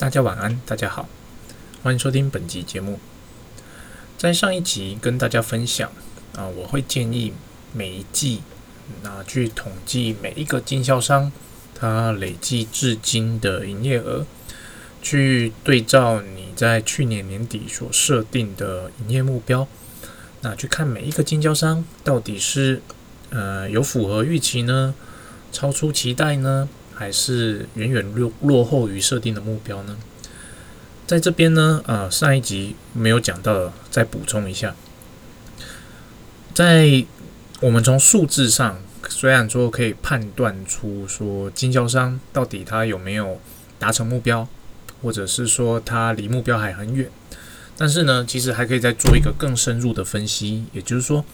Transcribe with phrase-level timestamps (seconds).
[0.00, 1.06] 大家晚安，大家好，
[1.82, 2.98] 欢迎收听本集节目。
[4.16, 5.92] 在上一集跟大家分享
[6.34, 7.34] 啊，我会建议
[7.74, 8.40] 每一季
[9.02, 11.30] 拿去统计每一个经销商
[11.74, 14.24] 他累计至今的营业额，
[15.02, 19.68] 去对照你在去年年底所设定的营业目标，
[20.40, 22.80] 那去看每一个经销商到底是
[23.28, 24.94] 呃有符合预期呢，
[25.52, 26.70] 超出期待呢？
[27.00, 29.96] 还是远远落落后于设定的目标呢？
[31.06, 34.76] 在这边呢，呃，上一集没有讲到的，再补充一下。
[36.52, 37.06] 在
[37.60, 43.40] 我们从数字上，虽然说可以判断出说经销商到底他有没有
[43.78, 44.46] 达成目标，
[45.00, 47.10] 或者是说他离目标还很远，
[47.78, 50.66] 但是呢，其实还可以再做一个更深入的分析。
[50.74, 51.24] 也就是说，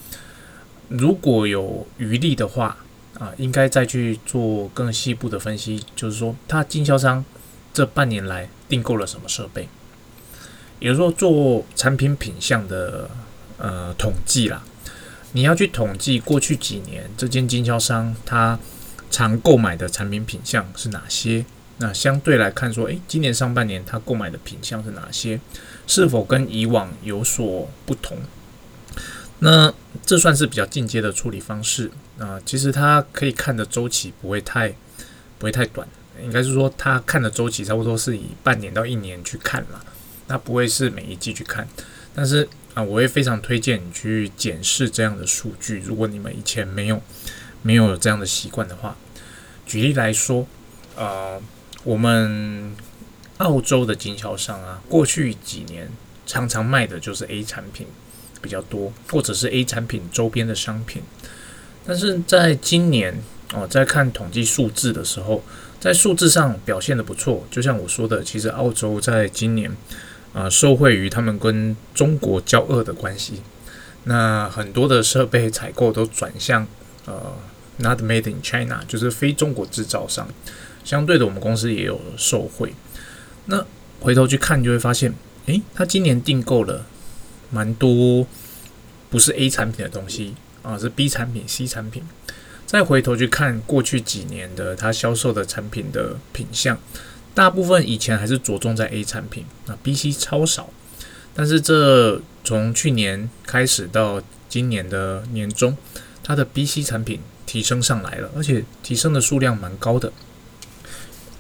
[0.87, 2.77] 如果有余力的话。
[3.19, 7.25] 啊，应该再去做更细部的分析，就是说，他经销商
[7.73, 9.69] 这半年来订购了什么设备，
[10.81, 13.09] 也就是说，做产品品相的
[13.59, 14.63] 呃统计啦。
[15.33, 18.59] 你要去统计过去几年这间经销商他
[19.11, 21.45] 常购买的产品品相是哪些？
[21.79, 25.39] 那相对来看说，诶，今年上半年他购买的品相是哪些？
[25.87, 28.17] 是否跟以往有所不同？
[29.41, 29.73] 那
[30.05, 32.41] 这算是比较进阶的处理方式啊。
[32.47, 34.69] 其实它可以看的周期不会太
[35.39, 35.87] 不会太短，
[36.23, 39.85] 应该是说它看的周期差不多是以半年到一年去看啦。
[40.29, 41.69] 那不会是每一季去看。
[42.15, 45.81] 但是啊，我会非常推荐你去检视这样的数据。
[45.81, 47.03] 如果你们以前没有
[47.63, 48.97] 没有这样的习惯的话，
[49.67, 50.47] 举例来说，
[50.97, 51.41] 呃，
[51.85, 52.75] 我们
[53.37, 55.91] 澳洲的经销商啊，过去几年
[56.27, 57.87] 常常卖的就是 A 产品。
[58.47, 61.03] 比较多，或者是 A 产品周边的商品，
[61.85, 63.13] 但是在今年
[63.53, 65.43] 哦，在看统计数字的时候，
[65.81, 67.45] 在数字上表现的不错。
[67.51, 69.77] 就像我说的，其实澳洲在今年
[70.33, 73.43] 啊，受惠于他们跟中国交恶的关系，
[74.05, 76.65] 那很多的设备采购都转向
[77.07, 77.35] 呃
[77.79, 80.29] ，Not Made in China，就是非中国制造商。
[80.85, 82.73] 相对的，我们公司也有受惠。
[83.47, 83.67] 那
[83.99, 85.13] 回头去看，就会发现，
[85.47, 86.87] 诶，他今年订购了。
[87.51, 88.27] 蛮多
[89.11, 92.03] 不是 A 产品的东西啊，是 B 产品、C 产品。
[92.67, 96.77] 再回头去看过去几年的它销售的产品的品相，
[97.33, 100.69] 大部分以前还是着重在 A 产品，那 B、C 超少。
[101.33, 105.77] 但是这从去年开始到今年的年中，
[106.25, 110.13] 它的 B、C 产品提升上来了，而且提升的数量蛮高的。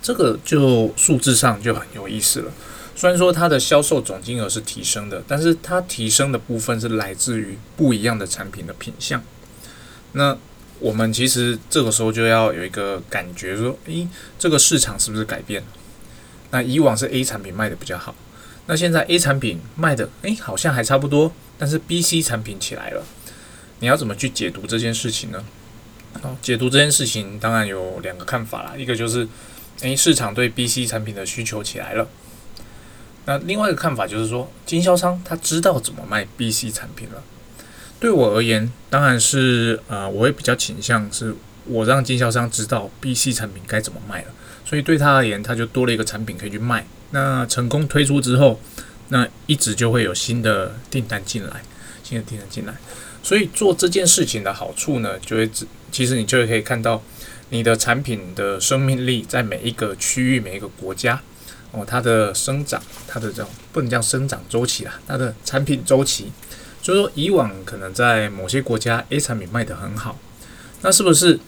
[0.01, 2.53] 这个就数字上就很有意思了。
[2.97, 9.23] 虽然说它的销售总金额是提升的，但是它提升的部分是来自于不一样的产品的品相。
[10.13, 10.37] 那
[10.81, 14.09] 我们其实这个时候就要有一个感觉，说，诶，
[14.39, 15.69] 这个市场是不是改变了？
[16.53, 18.15] 那以往是 A 产品卖的比较好，
[18.67, 23.05] 那现在 A 产品卖的，诶，好像还差不多，但是 B、C 产品起来了。
[23.81, 25.45] 你要怎么去解读这件事情呢？
[26.23, 29.29] 好，解读这件事情当然有两个看法啦，一个就是，
[29.81, 32.09] 诶，市场对 B、C 产品的需求起来了。
[33.27, 37.23] 那另外一个看法就是说，经销商他知道怎么卖 B、C 产品了。
[37.99, 44.29] 对我而言，当然是呃，我会比较倾向是我让经销商知道 B、C 产品该怎么卖了。
[44.65, 46.87] 所以对他而言，他就多了一个产品可以去卖。
[47.11, 48.61] 那成功推出之后，
[49.09, 51.63] 那一直就会有新的订单进来，
[52.03, 52.75] 新的订单进来。
[53.23, 57.03] 所以做这件事情的好处呢，就会只其实你就可以看到
[57.51, 61.21] 你的产品的生命力在每一个区域、每一个国家。
[61.73, 66.33] 哦，它的生长，它的这种不能叫生长周期啦，它的产品周期，
[66.83, 70.19] 所以说以往可能在某些国家 A 产品卖得很好，
[70.83, 71.39] 那是不是？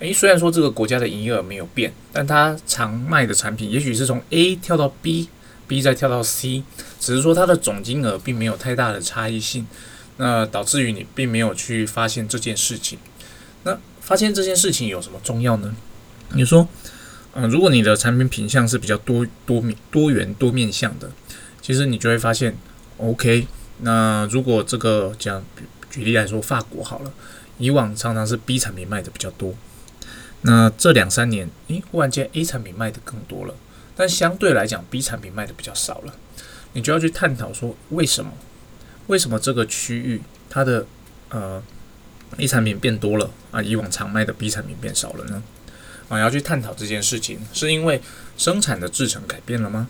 [0.00, 6.64] 诶，虽然说这个国家的营业额没有变，但它常卖的产品也许是从 A 跳到 B，B 再跳到 C，
[6.98, 9.66] 只是说它的总金额并没有太大的差异性，
[10.16, 12.98] 那导致于你并没有去发现这件事情。
[13.62, 15.74] 那发现这件事情有什么重要呢？
[16.32, 16.68] 你说？
[17.34, 21.10] 嗯，如果你的产品品相是比较多多面多元多面向的，
[21.60, 22.56] 其实你就会发现
[22.98, 23.46] ，OK，
[23.80, 25.44] 那如果这个讲
[25.90, 27.12] 举例来说，法国好了，
[27.58, 29.54] 以往常常是 B 产品卖的比较多，
[30.42, 33.54] 那这两三年，诶，忽然间 A 产品卖的更多了，
[33.96, 36.14] 但相对来讲 B 产品卖的比较少了，
[36.74, 38.32] 你就要去探讨说为什么？
[39.08, 40.86] 为什么这个区域它的
[41.30, 41.60] 呃
[42.36, 45.42] A 产品变多了啊，以往常卖的 B 产品变少了呢？
[46.08, 48.00] 啊，要去探讨这件事情，是因为
[48.36, 49.88] 生产的制程改变了吗？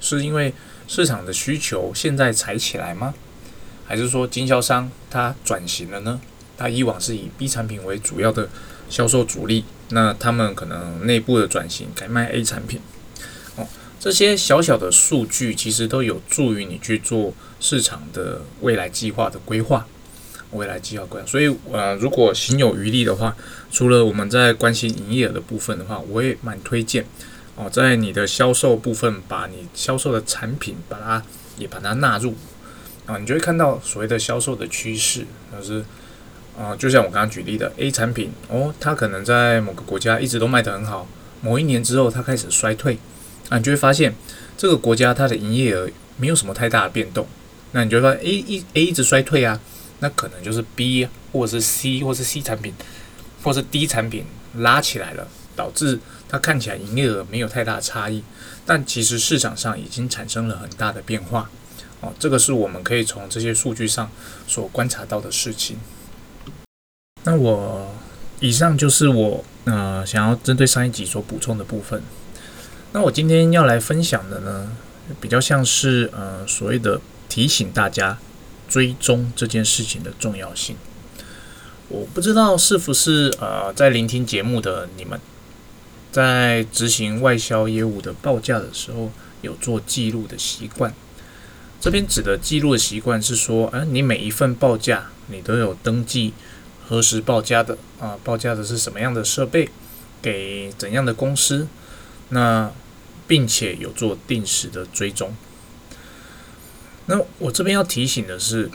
[0.00, 0.52] 是因为
[0.86, 3.14] 市场的需求现在才起来吗？
[3.86, 6.20] 还是说经销商他转型了呢？
[6.56, 8.48] 他以往是以 B 产品为主要的
[8.88, 12.80] 销售主力，那他们可能内部的转型改卖 A 产品。
[13.56, 13.66] 哦，
[13.98, 19.86] 这些小小的数据其实都有助于你去做市场的未来计划的规划。
[20.54, 23.36] 未来计划规划，所以呃，如果行有余力的话，
[23.70, 27.04] 除了我们在关心营业额的部分的话，我也蛮推荐
[27.56, 31.22] 哦，在你的销售部分，把你销售的产品把它
[31.58, 32.34] 也把它纳入
[33.06, 35.84] 啊，你就会看到所谓的销售的趋势，就是
[36.56, 41.06] 啊，就像我刚刚举例的 A 产品哦，它可能在某个国家一直都卖得很好，
[41.40, 42.96] 某一年之后它开始衰退
[43.48, 44.14] 啊，你就会发现
[44.56, 47.26] 这个国家它的营业额没有什么太大的变动，
[47.72, 49.60] 那你就说 A 一 A 一直衰退啊。
[50.04, 52.74] 那可能就是 B 或者是 C 或者是 C 产品，
[53.42, 54.26] 或是 D 产品
[54.58, 55.98] 拉起来了，导致
[56.28, 58.22] 它看起来营业额没有太大差异，
[58.66, 61.48] 但其实市场上已经产生了很大的变化。
[62.02, 64.10] 哦，这个是我们可以从这些数据上
[64.46, 65.78] 所观察到的事情。
[67.22, 67.90] 那我
[68.40, 72.02] 以上就是我呃想要针对上一集所补充的部分。
[72.92, 74.70] 那我今天要来分享的呢，
[75.18, 78.18] 比较像是呃所谓的提醒大家。
[78.74, 80.74] 追踪这件事情的重要性，
[81.86, 85.20] 我不知道是不是呃，在聆听节目的你们，
[86.10, 89.12] 在执行外销业务的报价的时候，
[89.42, 90.92] 有做记录的习惯。
[91.80, 96.32] 这边指的记录的习惯是说，哎，你每一份报价你都有登记
[96.88, 98.18] 何时报价的啊？
[98.24, 99.68] 报价的是什么样的设备，
[100.20, 101.68] 给怎样的公司？
[102.30, 102.72] 那
[103.28, 105.32] 并且有做定时的追踪。
[107.06, 108.70] 那我这边要提醒的是，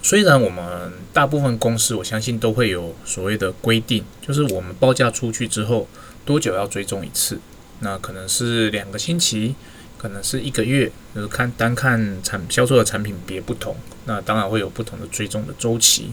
[0.00, 5.88] 虽然我们大部分公司，我相信都会有所谓的规定，就是我们报价出去之后
[6.24, 7.40] 多久要追踪一次，
[7.80, 9.56] 那可能是两个星期，
[9.98, 16.12] 可能是一个月，就是看单看产销售的产品别不同，那当然会有不同的追踪的周期。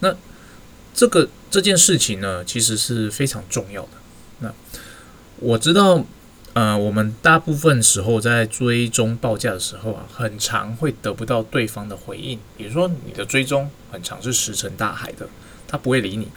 [0.00, 0.14] 那
[0.92, 3.88] 这个这件事情呢，其实是非常重要的。
[4.40, 4.52] 那
[5.38, 6.04] 我知道。
[6.56, 12.40] 呃，我们大部分时候在追踪报价的时候啊，很长会得不到对方的回应。
[12.56, 15.28] 比如说，你的追踪很长是石沉大海的，
[15.68, 16.28] 他不会理你。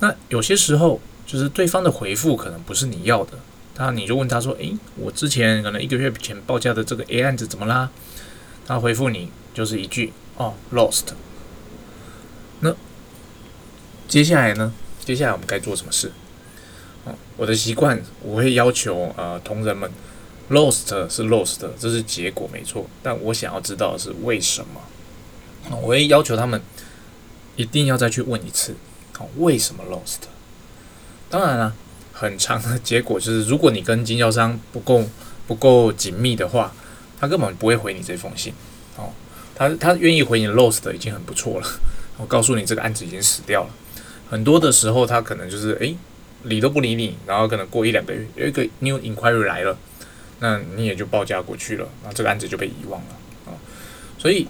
[0.00, 3.38] 那有些时候就是对方的回复可能不是你要的，
[3.72, 7.88] 他你就问他说：“诶，我之前可能一个月前报价的这个 A 案子怎么啦？”
[8.66, 11.04] 他回复你就是一句：“哦，lost。”
[12.58, 12.74] 那
[14.08, 14.74] 接下来呢？
[15.04, 16.10] 接下来我们该做什么事？
[17.36, 19.90] 我的习惯，我会要求呃同仁们
[20.50, 24.80] ，lost 是 lost，这是结果没错，但我想要知道的是为什么。
[25.82, 26.60] 我会要求他们
[27.56, 28.74] 一定要再去问一次，
[29.12, 30.28] 好，为什么 lost？
[31.28, 31.74] 当然了，
[32.12, 35.04] 很长的结果就是，如果你跟经销商不够
[35.46, 36.72] 不够紧密的话，
[37.20, 38.52] 他根本不会回你这封信。
[38.96, 39.10] 哦，
[39.54, 41.66] 他他愿意回你 lost 已经很不错了。
[42.16, 43.70] 我告诉你，这个案子已经死掉了。
[44.30, 45.96] 很多的时候，他可能就是诶。
[46.44, 49.76] 理都不理你，然后可能过一两个月有一个 new inquiry 来了，
[50.40, 53.08] 那你也就报价过去了，那这个案子就被遗忘了
[53.46, 53.52] 啊。
[54.18, 54.46] 所以，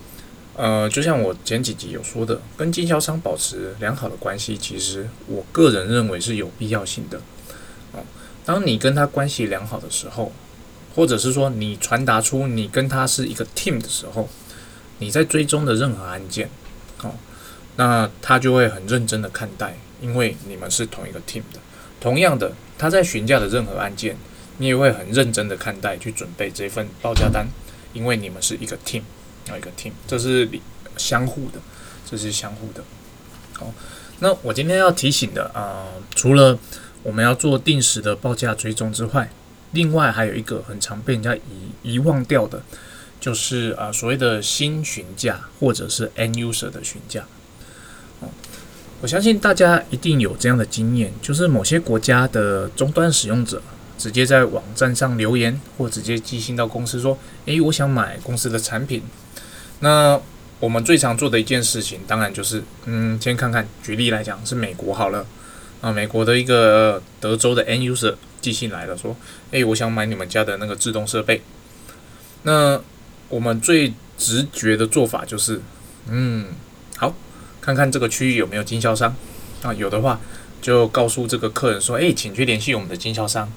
[0.56, 7.18] 呃，就像我前几集有说的，跟经销商保持良好的关系，其实我个人认为是有必要性的
[7.92, 8.02] 啊。
[8.44, 10.32] 当你跟他关系良好的时候，
[10.94, 14.28] 或者是说你传达出你跟他是一个 team 的时候，
[14.98, 16.48] 你在追踪的任何案件，
[17.02, 17.14] 哦，
[17.76, 21.60] 那他就会很认真的看待，因为你们是同一个 team 的。
[22.04, 24.14] 同样的，他在询价的任何案件，
[24.58, 27.46] 你也会很认真的看待，去准备这份报价单，
[27.94, 29.00] 因为你们是一个 team，
[29.48, 30.46] 啊一个 team，这是
[30.98, 31.58] 相互的，
[32.04, 32.84] 这是相互的。
[33.54, 33.72] 好，
[34.18, 36.58] 那我今天要提醒的啊，除了
[37.02, 39.30] 我们要做定时的报价追踪之外，
[39.72, 41.40] 另外还有一个很常被人家遗
[41.82, 42.62] 遗忘掉的，
[43.18, 47.24] 就是啊所谓的新询价或者是 end user 的询价。
[49.04, 53.60] 我相信大家一定有这样的经验，就是某些国家的终端使用者
[53.98, 59.02] 直接在网站上留言，或直接寄信到公司说：“诶，我想买公司的产品。”
[59.80, 60.18] 那
[60.58, 63.68] 我们最常做的一件事情，当然就是，嗯，先看看。
[63.82, 65.26] 举例来讲，是美国好了，
[65.82, 69.14] 啊，美国的一个德州的 N user 寄信来了，说
[69.52, 71.42] ：“诶，我想买你们家的那个自动设备。”
[72.44, 72.80] 那
[73.28, 75.60] 我们最直觉的做法就是，
[76.08, 76.46] 嗯，
[77.64, 79.16] 看看这个区域有没有经销商
[79.62, 79.72] 啊？
[79.72, 80.20] 有的话，
[80.60, 83.50] 就告诉这个客人说：“诶，请去联系我们的经销商。”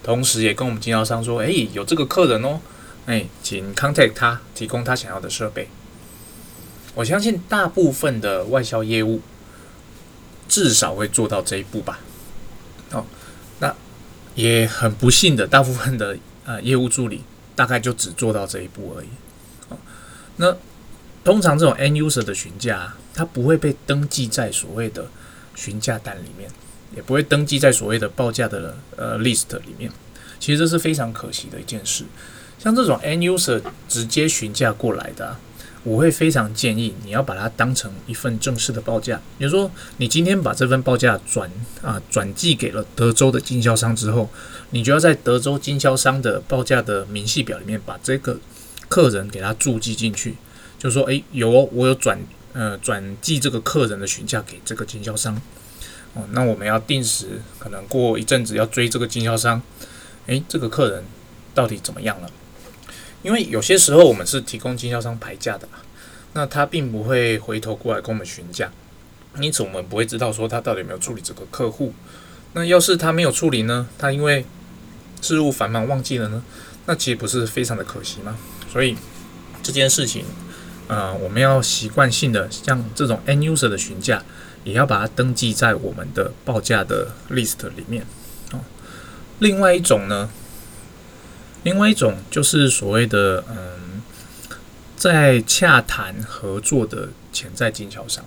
[0.00, 2.60] 同时也跟我们经销商说：“诶，有这个客人哦，
[3.06, 5.68] 诶，请 contact 他，提供他想要的设备。”
[6.94, 9.20] 我相信大部分的外销业务
[10.48, 11.98] 至少会做到这一步吧。
[12.92, 13.04] 哦，
[13.58, 13.74] 那
[14.36, 17.24] 也很不幸的，大部分的呃业务助理
[17.56, 19.08] 大概就只做到这一步而已。
[19.70, 19.76] 哦，
[20.36, 20.56] 那。
[21.24, 25.06] 通常这种 end user 的询价，它不会被登记在所谓的
[25.54, 26.50] 询价单里面，
[26.96, 29.90] 也不会登记在所谓的报价的呃 list 里面。
[30.40, 32.04] 其实这是非常可惜的一件事。
[32.58, 35.36] 像这种 end user 直接询价过来的，
[35.84, 39.20] 我会非常建议你要把它当成一份正式的报价。
[39.38, 41.50] 比如说，你今天把这份报价转
[41.82, 44.28] 啊转寄给了德州的经销商之后，
[44.70, 48.38] 你就要在德州经销商的报价的明细表里面把这个
[48.88, 50.34] 客人给他注记进去，
[50.78, 52.18] 就说，诶，有哦我有转
[52.52, 55.40] 呃转寄这个客人的询价给这个经销商。
[56.14, 59.60] 哦，那我们要定时，可能过一阵子要追这个经销商，
[60.26, 61.04] 诶，这个客人
[61.54, 62.30] 到底怎么样了？
[63.22, 65.78] 因为有些时候我们是提供经销商排价的嘛，
[66.32, 68.70] 那他并不会回头过来跟我们询价，
[69.40, 71.92] 因此我们不会知道说他到底有没有处理这个客户。
[72.54, 73.86] 那要是他没有处理呢？
[73.98, 74.46] 他因为
[75.20, 76.42] 事务繁忙忘记了呢？
[76.86, 78.38] 那其实不是非常的可惜吗？
[78.72, 78.96] 所以
[79.62, 80.24] 这件事情，
[80.88, 84.22] 呃，我们要习惯性的像这种 end user 的询价，
[84.64, 88.04] 也要把它登记在我们的报价的 list 里面。
[88.52, 88.60] 哦，
[89.38, 90.30] 另外一种呢？
[91.64, 94.00] 另外一种就是所谓的嗯，
[94.96, 98.24] 在洽谈合作的潜在经销商。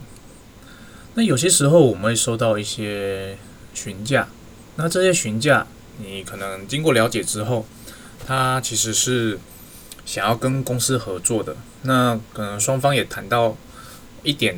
[1.16, 3.38] 那有些时候我们会收到一些
[3.74, 4.28] 询价，
[4.76, 5.66] 那这些询价
[5.98, 7.66] 你可能经过了解之后，
[8.28, 9.40] 它其实是
[10.06, 11.56] 想要跟公司合作的。
[11.84, 13.56] 那可能双方也谈到
[14.24, 14.58] 一点，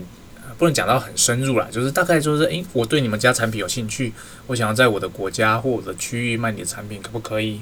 [0.57, 4.13] 不能讲到很深入啦，就是大概就是诶，我对你们家产品有兴趣，
[4.47, 7.61] 我想要在我的国家或我的区域卖你的产品，可不可以？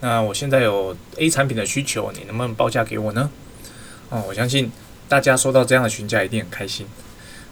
[0.00, 3.30] 那我现在有 A 产品的需求，你能不能报价给我呢？
[4.08, 4.70] 哦，我相信
[5.08, 6.86] 大家收到这样的询价一定很开心。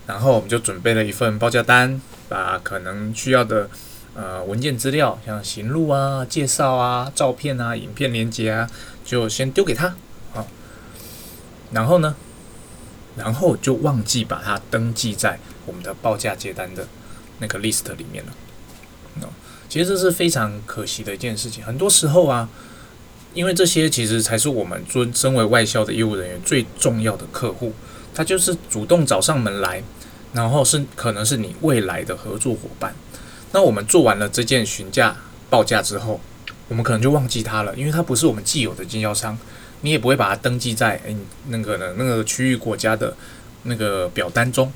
[0.07, 3.69] 然后我们就准备了一份报价单，把可能需要的
[4.19, 8.69] 呃文件资料，像行路啊、介绍啊、照片啊、影片连接啊，
[9.05, 9.95] 就先丢给他。
[10.33, 10.45] 好，
[11.71, 12.17] 然后呢，
[13.17, 16.89] 然后就忘记把它登记在我们的报价接单的
[17.39, 18.33] 那个 list 里面了。
[19.69, 21.63] 其实这是非常可惜的一件事情。
[21.63, 22.49] 很多时候啊，
[23.35, 27.75] 因为这些其实才是我们尊身为外销的业务人员最重要的客户，
[28.15, 29.83] 他就是主动找上门来，
[30.33, 32.95] 然后是可能是你未来的合作伙伴。
[33.53, 35.17] 那我们做完了这件询价
[35.51, 36.21] 报价之后，
[36.69, 39.37] 我们可能就忘记他了，因为他不是我们既有的经销商，
[39.81, 41.17] 你也不会把它登记在诶
[41.49, 43.17] 那个呢那个区域国家的
[43.63, 44.73] 那个表单中。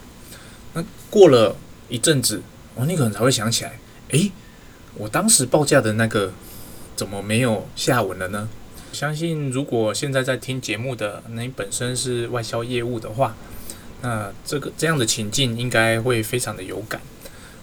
[0.75, 1.57] 那过了
[1.89, 2.43] 一阵子，
[2.75, 3.79] 哦，你可能才会想起来，
[4.11, 4.31] 诶。
[4.95, 6.31] 我当时报价的那个
[6.95, 8.47] 怎么没有下文了呢？
[8.93, 13.35] 相信如果现在在听节目的，那你本身是外销业务的话，
[14.03, 17.01] 那这个这样的情境应该会非常的有感。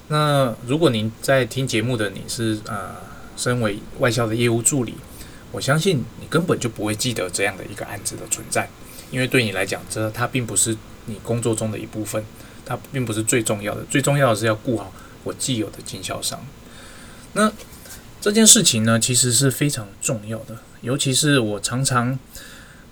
[0.09, 2.95] 那如果您在听节目的你是呃，
[3.37, 4.95] 身为外销的业务助理，
[5.51, 8.67] 我相信你根本就不会记得这样的一个案子的存在，
[9.11, 10.75] 因为对你来讲，这它并不是
[11.05, 12.23] 你工作中的一部分，
[12.65, 13.83] 它并不是最重要的。
[13.89, 14.91] 最重要的是要顾好
[15.23, 16.43] 我既有的经销商。
[17.33, 17.51] 那
[18.19, 22.17] 这件事情呢，其实是非常重要的，尤其是我常常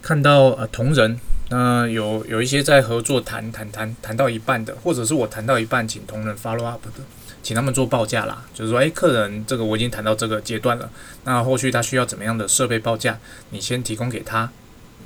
[0.01, 7.03] 看到呃同仁，那有有一些在合作谈谈谈谈到一半的，或者是我谈到一半，请同仁 follow up 的，
[7.41, 10.89] 请他们做报价啦，就是说，诶，客人这个我已经谈到这个阶段了，
[11.23, 13.17] 那后续他需要怎么样的设备报价，
[13.51, 14.49] 你先提供给他，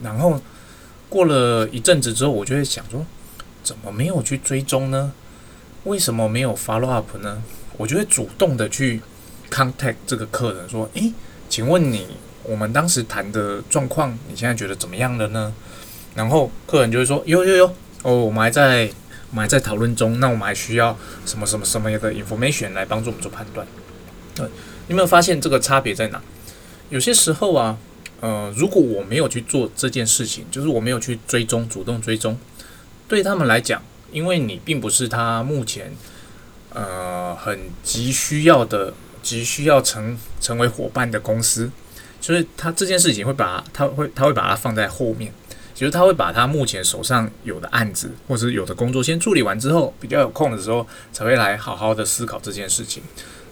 [0.04, 0.42] 然后
[1.10, 3.06] 过了一阵子之后，我就会想说，
[3.64, 5.12] 怎么没有去追踪呢？
[5.84, 7.42] 为什么没有 follow up 呢？
[7.78, 9.02] 我就会主动的去。
[9.52, 11.12] contact 这个客人说：“诶，
[11.50, 12.08] 请问你，
[12.44, 15.54] 我们当时谈的状况，你现在觉得怎么样了呢？”
[16.16, 18.90] 然后客人就会说：“有有有，哦，我们还在，
[19.30, 20.20] 我们还在讨论中。
[20.20, 23.66] 那我们还需要什么什么什么样的 information 来帮助我们做判断？”
[24.36, 24.46] 对，
[24.88, 26.22] 有没有发现这个差别在哪？
[26.90, 27.78] 有些时候啊，
[28.20, 32.38] 呃，如果我没有去做这件事情，就是我没有去追踪，主动追踪，
[33.08, 35.94] 对他们来讲，因为你并不是他目前
[36.74, 38.94] 呃很急需要的。
[39.24, 41.70] 急需要成成为伙伴的公司，
[42.20, 45.32] 所以他这件事情会把他会他会把它放在后面，
[45.74, 53.04] 其实他会把他目前手上有的案子或者有的工作先处理完之后，比较有空的时候才会来好好的思考这件事情。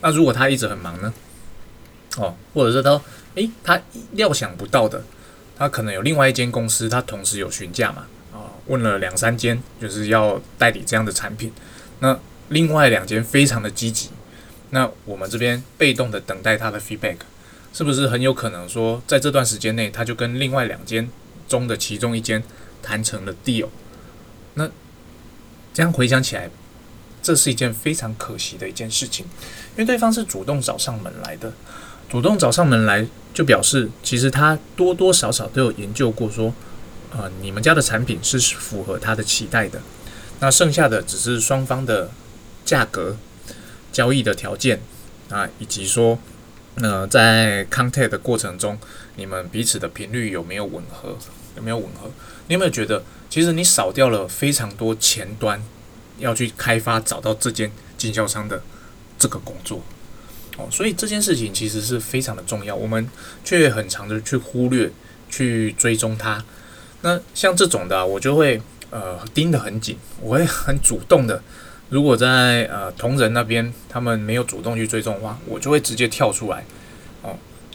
[0.01, 1.13] 那如果他一直很忙呢？
[2.17, 2.99] 哦，或者是他
[3.35, 3.79] 诶，他
[4.13, 5.03] 料想不到的，
[5.57, 8.07] 他可能有另外一间公司，他同时有询价嘛？
[8.33, 11.51] 啊，问了两三间，就是要代理这样的产品，
[11.99, 12.17] 那
[12.49, 14.09] 另外两间非常的积极。
[14.71, 17.17] 那我们这边被动的等待他的 feedback，
[17.73, 21.07] 是不是很有可能说，在这段时间内，他就跟另外两间
[21.49, 22.41] 中的其中一间
[22.81, 23.67] 谈成了 deal？
[24.53, 24.69] 那
[25.73, 26.49] 这样回想起来，
[27.21, 29.25] 这是一件非常可惜的一件事情，
[29.75, 31.51] 因为对方是主动找上门来的，
[32.07, 36.53] 主动找上门来，就表示其实他多多少少都有研究过，说，
[37.11, 39.81] 呃，你们家的产品是符合他的期待的，
[40.39, 42.09] 那剩下的只是双方的
[42.63, 43.17] 价格。
[43.91, 44.79] 交易的条件
[45.31, 46.19] 啊，以及说
[46.75, 48.77] 那在 contact 的过程中，
[49.19, 51.15] 你们彼此的频率有没有吻合？
[51.57, 52.09] 有没有吻合？
[52.47, 55.61] 你有没有觉得，其实你少掉了非常多前端
[56.17, 58.61] 要去开发找到这间经销商的
[59.17, 59.81] 这个工作？
[60.57, 63.09] 哦，所以这件事情其实是非常的重要，我们
[63.43, 64.89] 却很长的去忽略、
[65.29, 66.43] 去追踪它。
[67.01, 71.41] 那像这种的，我就会呃盯得很紧，我会很主动的。
[71.89, 76.63] 如果在呃同仁那边他们没有主动去追踪的话，我就会直接跳出来，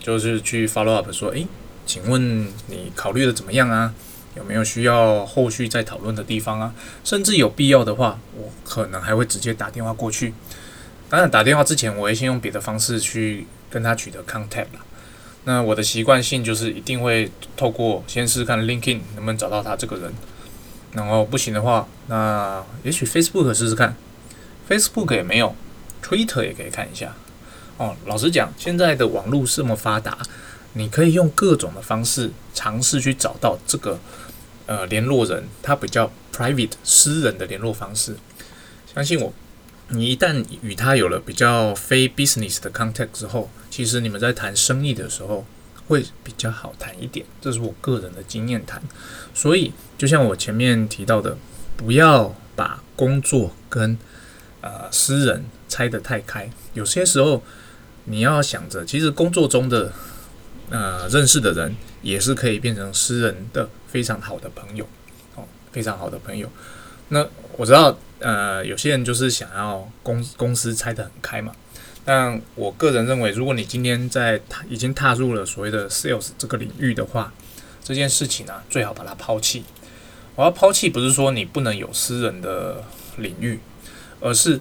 [0.04, 1.46] 就是去 follow up 说，诶，
[1.86, 3.94] 请问你考虑的怎么样啊？
[4.36, 6.74] 有没有需要后续再讨论的地方啊？
[7.02, 10.34] 甚至有必要的话，我可能还会直接打电话过去。
[11.08, 14.84] 当然，打电话之前，我会先用别的方式去跟他取得 contact 啦。
[15.44, 20.12] 那我的习惯性就是一定会透过先试试看 LinkedIn 能不能找到他这个人，
[20.92, 23.96] 然后不行的话，那也许 Facebook 试试看。
[24.68, 25.54] Facebook 也没有
[26.02, 27.14] ，Twitter 也可以看一下。
[27.76, 30.16] 哦，老实讲，现在的网络这么发达，
[30.74, 33.98] 你可以用各种的方式尝试去找到这个
[34.66, 38.16] 呃联络人，他比较 private 私人的联络方式。
[38.94, 39.32] 相信我，
[39.88, 45.44] 你一旦与他有了比较非 business 的 contact 之后，其实你们在谈生意的时候
[45.88, 47.26] 会比较好谈一点。
[47.40, 48.80] 这是我个人的经验谈。
[49.34, 51.36] 所以，就像我前面提到的，
[51.76, 53.98] 不要把工作跟
[54.60, 57.42] 呃，私人拆得太开，有些时候
[58.04, 59.92] 你要想着，其实工作中的
[60.70, 64.86] 呃认识的人也是可以变成私人的非常好的朋友
[65.34, 66.48] 哦，非常好的朋友。
[67.08, 71.52] 那我知道，呃，有些人就是想要公公司拆得很开嘛，
[72.04, 77.32] 但我个人认为，如果你今天在踏已经踏入了所谓的 sales 这个领域的话，
[77.82, 79.64] 这件事情呢，最好把它抛弃。
[80.36, 82.84] 我要抛弃，不是说你不能有私人的
[83.16, 83.60] 领域。
[84.20, 84.58] 而是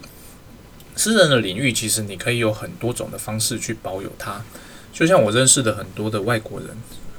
[0.96, 4.42] 私人的领域，其实你可以有很多种的方式去保有它。
[4.92, 6.68] 就像我认识的很多的外国人，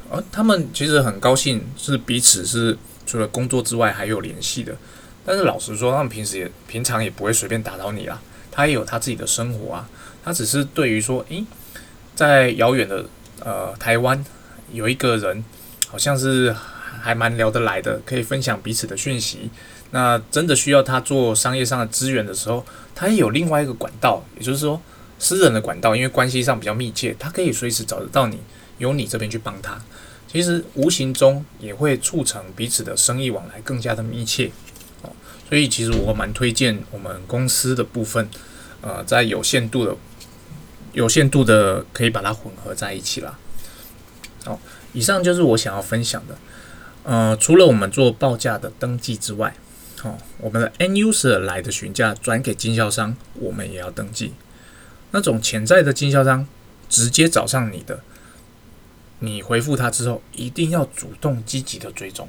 [0.09, 4.75] 而他们其实很高兴是彼此是除了工作之外还有联系的。
[5.25, 8.21] 但是老实说，他们平时也平常也不会随便打扰你啦。
[8.51, 9.89] 他也有他自己的生活啊。
[10.23, 11.43] 他只是对于说，诶，
[12.15, 13.05] 在遥远的
[13.41, 14.23] 呃台湾
[14.71, 15.43] 有一个人，
[15.89, 16.55] 好像是
[17.01, 19.49] 还蛮聊得来的，可以分享彼此的讯息。
[19.95, 24.81] 那真的需要他做商业上的资源的时候，他也有另外一个管道，也就是说
[25.17, 28.37] 私人的管道，因为关系上比较密切，他可以随时找得到你，
[28.77, 29.81] 由你这边去帮他。
[30.27, 34.51] 其实无形中也会促成彼此的生意往来更加的密切
[35.01, 35.09] 哦。
[35.47, 38.27] 所以其实我蛮推荐我们公司的部分，
[38.81, 39.95] 呃，在有限度的、
[40.91, 43.39] 有限度的可以把它混合在一起啦。
[44.43, 44.59] 好，
[44.91, 46.37] 以上就是我想要分享的。
[47.03, 49.55] 呃，除了我们做报价的登记之外，
[50.03, 54.33] 哦，我们的 N user 来的询价转给经销商，我们也要登记。
[55.11, 56.45] 那种潜在的经销商
[56.89, 58.01] 直接找上你的，
[59.19, 62.27] 你回复他之后，一定要主动积极的追踪。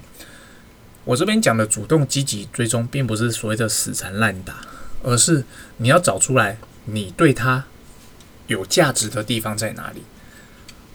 [1.05, 4.67] 我这边讲的主动积极追踪，并不是所谓的死缠烂打，
[5.03, 5.45] 而是
[5.77, 7.67] 你要找出来你对他
[8.47, 10.03] 有价值的地方在哪里，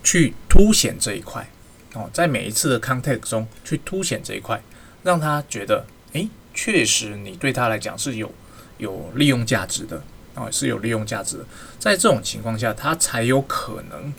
[0.03, 1.47] 去凸显这一块。
[1.93, 4.63] 哦，在每一次的 contact 中去凸显这一块，
[5.03, 6.29] 让他觉得，诶。
[6.53, 8.31] 确实，你对他来讲是有
[8.77, 10.01] 有利用价值的
[10.35, 11.45] 啊，是有利用价值的。
[11.79, 14.13] 在这种情况下，他才有可能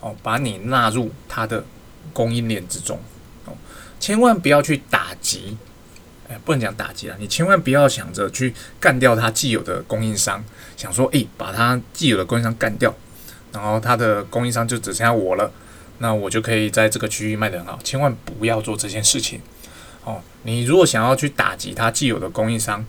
[0.00, 1.64] 哦把你纳入他的
[2.12, 2.98] 供应链之中
[3.46, 3.52] 哦。
[3.98, 5.56] 千万不要去打击，
[6.28, 10.44] 哎，不能讲打击啊，你千万不要想着去干掉他既有的供应商，
[10.76, 12.94] 想说诶，把他既有的供应商干掉，
[13.52, 15.52] 然后他的供应商就只剩下我了，
[15.98, 17.78] 那我就可以在这个区域卖得很好。
[17.84, 19.40] 千万不要做这件事情。
[20.04, 22.84] 哦，你如果想要去打击他既有的供应商，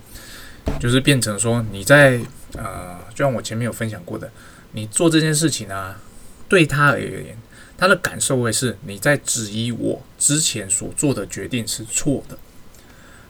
[0.80, 2.20] 就是变成说你在
[2.56, 4.32] 呃，就像我前面有分享过的，
[4.72, 5.96] 你做这件事情呢，
[6.48, 7.38] 对他而言，
[7.78, 12.38] 他的感受会是你在质疑我之前所做的决定是错的。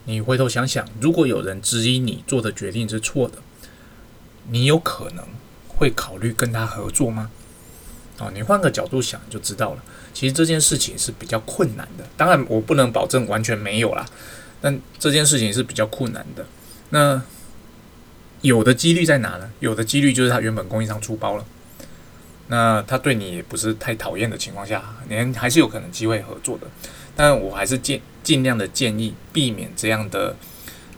[0.05, 3.37] 你回头想想，如果有人质疑你做的决定是错的，
[4.49, 5.25] 你有可能
[5.67, 7.31] 会考虑跟他合作吗？
[8.19, 9.83] 哦，你换个角度想就知道了。
[10.13, 14.05] 其实这件事情是比较困难的，当然我不能保证完全没有啦，
[14.61, 16.45] 但这件事情是比较困难的。
[16.91, 17.21] 那
[18.41, 19.51] 有的几率在哪呢？
[19.59, 21.45] 有的几率就是他原本供应商出包了，
[22.47, 26.67] 那他对你也不是太讨厌的情况下，你还是有可能机会合作的。
[27.15, 30.35] 但我还是建尽量的建议避免这样的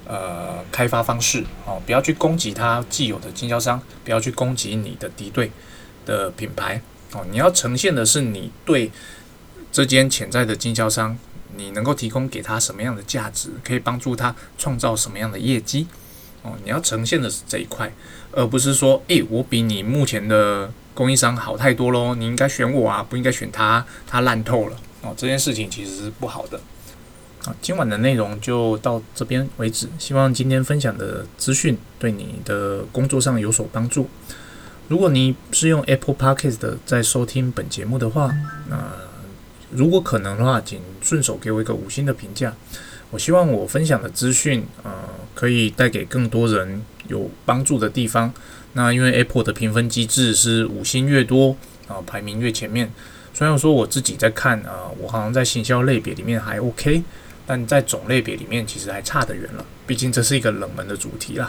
[0.08, 5.52] 呃开发方式哦，不要去攻击他既有的经销商，不要去攻击你的敌对
[6.06, 6.82] 的品牌。
[7.16, 8.92] 哦，你要呈现的是你对
[9.72, 11.18] 这间潜在的经销商，
[11.56, 15.88] 你能够提供给他什么样的价值，可以帮助他创造什么样的业绩？
[16.42, 17.92] 哦，你要呈现的是这一块，
[18.32, 25.14] 而不是说，诶，我比你目前的供应商好太多喽，你应该选我啊，不应该选他，他烂透了哦。
[25.16, 26.60] 这件事情其实是不好的。
[27.44, 29.88] 好，今晚的内容就到这边为止。
[29.98, 34.10] 希望今天分享的资讯对你的工作上有所帮助。
[34.88, 38.32] 如果你是用 Apple Podcast 的在收听本节目的话，
[38.70, 38.78] 那
[39.72, 42.54] 如果可能的话，请顺手给我一个五星的评价。
[43.10, 44.92] 我希望我分享的资讯，呃，
[45.34, 48.32] 可以带给更多人有帮助的地方。
[48.74, 51.56] 那因为 Apple 的评分机制是五星越多
[51.88, 52.92] 啊，排名越前面。
[53.34, 57.04] 虽然说我自己在看啊，我好像在行销类别里面还 OK。
[57.48, 59.64] 但在种类别里面，其实还差得远了。
[59.86, 61.48] 毕竟这是一个冷门的主题啦。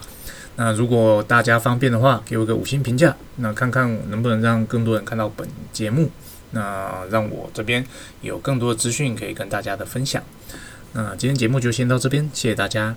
[0.56, 6.10] 那如果大家方便的话，给我个五星评价，那看看能不能让更多人看到本节目，
[6.52, 7.84] 那让我这边
[8.22, 10.22] 有更多的资讯可以跟大家的分享。
[10.92, 12.96] 那今天节目就先到这边，谢谢大家。